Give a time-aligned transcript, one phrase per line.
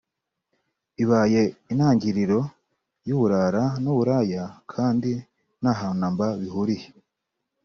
[1.03, 1.41] ibaye
[1.71, 2.39] intangiriro
[3.07, 4.43] y’uburara n’uburaya
[4.73, 5.11] kandi
[5.61, 6.87] nta hantu namba bihuriye